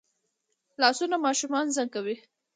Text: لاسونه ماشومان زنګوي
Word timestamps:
لاسونه 0.81 1.15
ماشومان 1.25 1.65
زنګوي 1.77 2.15